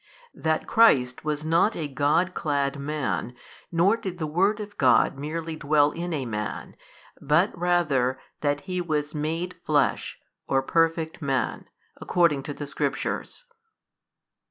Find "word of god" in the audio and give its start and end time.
4.25-5.15